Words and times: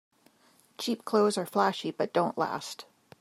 Cheap 0.79 1.05
clothes 1.05 1.37
are 1.37 1.45
flashy 1.45 1.91
but 1.91 2.11
don't 2.11 2.35
last. 2.35 2.85